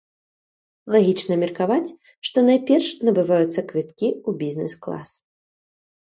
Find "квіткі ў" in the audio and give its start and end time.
3.69-4.31